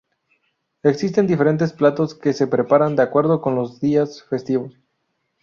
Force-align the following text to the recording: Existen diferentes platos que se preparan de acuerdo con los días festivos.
Existen 0.81 1.27
diferentes 1.27 1.73
platos 1.73 2.15
que 2.15 2.33
se 2.33 2.47
preparan 2.47 2.95
de 2.95 3.03
acuerdo 3.03 3.39
con 3.39 3.53
los 3.53 3.79
días 3.79 4.23
festivos. 4.23 4.73